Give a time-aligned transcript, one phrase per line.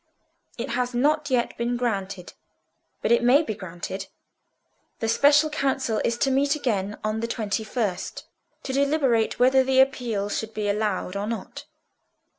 [0.57, 2.33] "It has not yet been granted;
[3.03, 4.07] but it may be granted.
[4.99, 8.25] The Special Council is to meet again on the twenty first
[8.63, 11.65] to deliberate whether the Appeal shall be allowed or not.